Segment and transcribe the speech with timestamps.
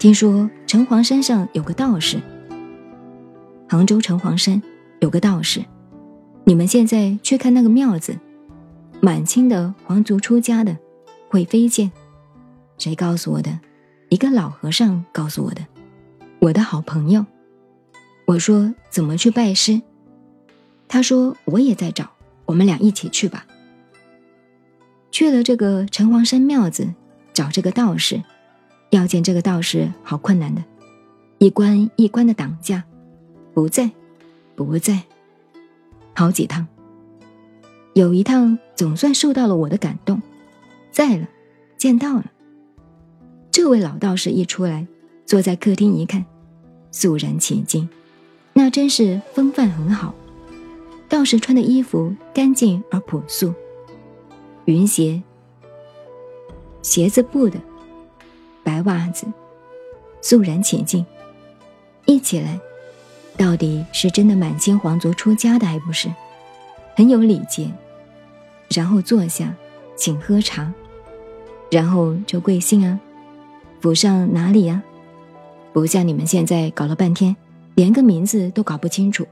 [0.00, 2.18] 听说城隍山上有个道士，
[3.68, 4.62] 杭州城隍山
[4.98, 5.62] 有个道士，
[6.44, 8.16] 你们现在去看那个庙子，
[9.02, 10.74] 满清的皇族出家的，
[11.28, 11.92] 会飞剑。
[12.78, 13.60] 谁告诉我的？
[14.08, 15.66] 一个老和尚告诉我的，
[16.38, 17.26] 我的好朋友。
[18.24, 19.82] 我说怎么去拜师？
[20.88, 22.08] 他说我也在找，
[22.46, 23.46] 我们俩一起去吧。
[25.10, 26.88] 去了这个城隍山庙子，
[27.34, 28.22] 找这个道士，
[28.90, 30.62] 要见这个道士好困难的，
[31.38, 32.84] 一关一关的挡架，
[33.54, 33.90] 不在，
[34.54, 35.02] 不在，
[36.14, 36.66] 好几趟。
[37.94, 40.20] 有一趟总算受到了我的感动，
[40.90, 41.28] 在了，
[41.76, 42.30] 见到了。
[43.50, 44.86] 这位老道士一出来，
[45.26, 46.24] 坐在客厅一看，
[46.92, 47.88] 肃然起敬，
[48.52, 50.14] 那真是风范很好。
[51.08, 53.52] 道士穿的衣服干净而朴素，
[54.66, 55.20] 云鞋、
[56.82, 57.60] 鞋子布的，
[58.70, 59.26] 白袜子，
[60.22, 61.04] 肃然起敬。
[62.06, 62.60] 一起来，
[63.36, 66.08] 到底是真的满清皇族出家的，还不是？
[66.94, 67.68] 很有礼节。
[68.68, 69.52] 然后坐下，
[69.96, 70.72] 请喝茶，
[71.68, 73.00] 然后就贵姓啊？
[73.80, 74.80] 府上哪里呀？
[75.72, 77.34] 不像你们现在搞了半天，
[77.74, 79.26] 连个名字都搞不清楚。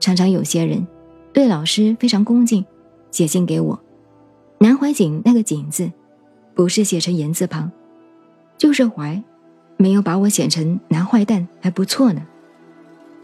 [0.00, 0.86] 常常有些人
[1.34, 2.64] 对老师非常恭敬，
[3.10, 3.78] 写信给我。
[4.56, 5.92] 南怀瑾那个“瑾”字，
[6.54, 7.70] 不是写成言字旁，
[8.62, 9.20] 就是“怀”，
[9.76, 12.24] 没有把我写成“男坏蛋”，还不错呢。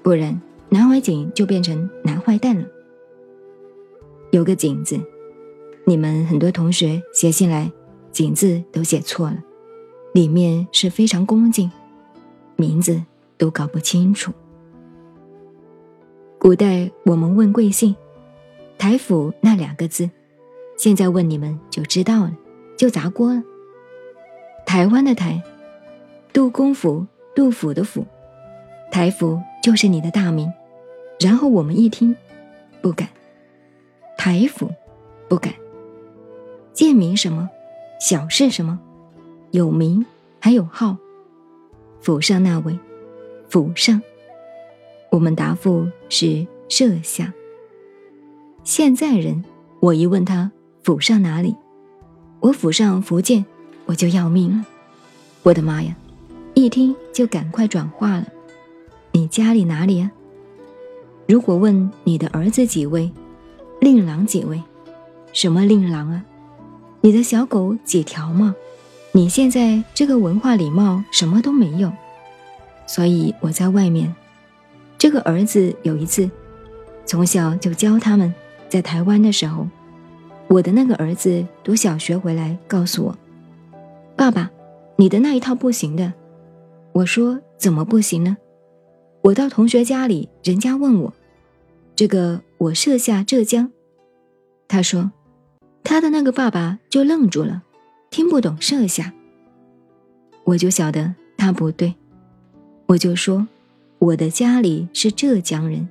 [0.02, 2.66] 不然南怀瑾就变成“男坏蛋”了。
[4.32, 4.98] 有个“瑾”字，
[5.84, 7.70] 你们很多同学写信来
[8.10, 9.38] ，“瑾”字都写错了。
[10.12, 11.70] 里面是非常恭敬，
[12.56, 13.00] 名字
[13.36, 14.32] 都搞不清楚。
[16.40, 17.94] 古代我们问贵姓，
[18.76, 20.10] 台府那两个字，
[20.76, 22.36] 现在问你们就知道了，
[22.76, 23.40] 就砸锅了。
[24.68, 25.42] 台湾的台，
[26.30, 28.04] 杜公府，杜甫的府，
[28.92, 30.52] 台府就是你的大名。
[31.18, 32.14] 然后我们一听，
[32.82, 33.08] 不敢，
[34.18, 34.70] 台府，
[35.26, 35.54] 不敢。
[36.74, 37.48] 贱名什么？
[37.98, 38.78] 小事什么？
[39.52, 40.04] 有名
[40.38, 40.98] 还有号，
[42.02, 42.78] 府上那位，
[43.48, 44.02] 府上，
[45.10, 47.32] 我们答复是设下。
[48.64, 49.42] 现在人，
[49.80, 50.52] 我一问他
[50.82, 51.56] 府上哪里，
[52.40, 53.46] 我府上福建，
[53.88, 54.66] 我就要命了。
[55.42, 55.96] 我的妈呀！
[56.52, 58.26] 一听就赶快转化了。
[59.12, 60.12] 你家里哪里啊？
[61.26, 63.10] 如果问你的儿子几位，
[63.80, 64.62] 令郎几位？
[65.32, 66.22] 什么令郎啊？
[67.00, 68.54] 你的小狗几条吗？
[69.12, 71.90] 你现在这个文化礼貌什么都没有，
[72.86, 74.14] 所以我在外面。
[74.98, 76.30] 这个儿子有一次，
[77.06, 78.34] 从小就教他们。
[78.68, 79.66] 在台湾的时候，
[80.46, 83.16] 我的那个儿子读小学回来告诉我
[84.18, 84.50] ：“爸爸，
[84.96, 86.12] 你的那一套不行的。”
[86.92, 88.36] 我说：“怎么不行呢？”
[89.22, 91.14] 我到同学家里，人家问我
[91.94, 93.70] ：“这个我设下浙江。”
[94.66, 95.12] 他说
[95.84, 97.62] ：“他的那个爸爸就愣住了。”
[98.10, 99.12] 听不懂设下，
[100.42, 101.94] 我就晓得他不对，
[102.86, 103.46] 我就说
[104.00, 105.88] 我的家里是浙江人，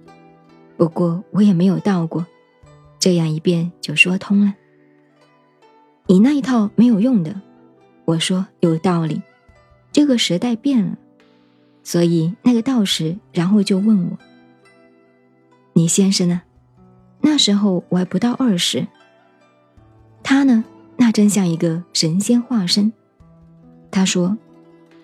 [0.75, 2.25] 不过我也没有到过，
[2.99, 4.53] 这样一遍就说通了。
[6.07, 7.39] 你那一套没有用的，
[8.07, 9.21] 我说有道理，
[9.91, 10.97] 这个时代变了，
[11.83, 14.17] 所以那个道士然后就问我
[15.73, 16.41] ：“你先生呢？”
[17.19, 18.87] 那时候我还不到二十，
[20.23, 20.63] 他呢？
[20.95, 22.93] 那真像一个神仙化身。
[23.91, 24.37] 他说：“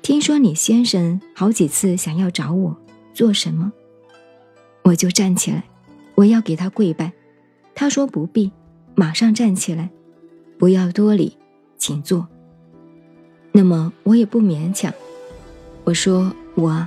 [0.01, 2.77] 听说你先生好几次想要找我
[3.13, 3.73] 做什么，
[4.83, 5.65] 我就站起来，
[6.15, 7.11] 我要给他跪拜。
[7.75, 8.49] 他说不必，
[8.95, 9.89] 马上站起来，
[10.57, 11.37] 不要多礼，
[11.77, 12.29] 请坐。
[13.63, 14.93] 那么我也不勉强。
[15.85, 16.85] 我说我，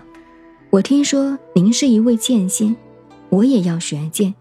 [0.69, 2.77] 我听说您是一位剑仙，
[3.31, 4.35] 我也要学剑，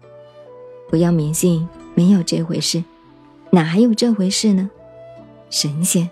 [0.90, 2.84] 不要迷信，没有这回事。”
[3.52, 4.68] 哪还有这回事呢？
[5.48, 6.10] 神仙，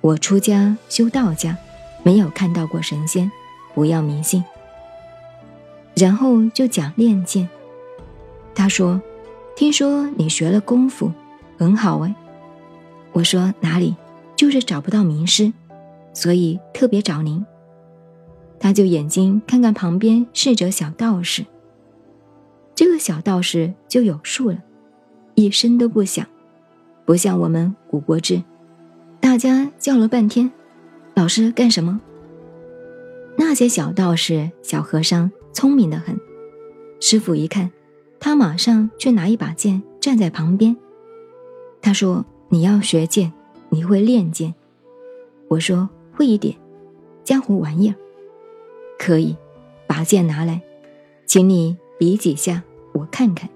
[0.00, 1.56] 我出家修道家，
[2.04, 3.28] 没有看到过神仙，
[3.74, 4.44] 不要迷信。
[5.96, 7.48] 然后就讲练剑。
[8.54, 9.02] 他说
[9.58, 11.10] ：“听说你学了功夫，
[11.58, 12.14] 很好哎。”
[13.10, 13.96] 我说：“哪里？
[14.36, 15.52] 就是找不到名师，
[16.14, 17.44] 所以特别找您。”
[18.58, 21.44] 他就眼睛看看旁边侍者小道士。
[22.74, 24.58] 这个小道士就有数了，
[25.34, 26.26] 一声都不响。
[27.04, 28.42] 不像我们古国志，
[29.20, 30.50] 大家叫了半天，
[31.14, 32.00] 老师干什么？
[33.36, 36.18] 那些小道士、小和尚聪明的很，
[37.00, 37.70] 师傅一看，
[38.18, 40.74] 他马上去拿一把剑，站在旁边。
[41.82, 43.32] 他说：“你要学剑，
[43.68, 44.54] 你会练剑。”
[45.48, 46.54] 我说：“会一点。”
[47.24, 47.94] 江湖玩意儿。
[48.98, 49.36] 可以，
[49.86, 50.62] 把剑拿来，
[51.26, 52.62] 请你比几下，
[52.92, 53.48] 我看看。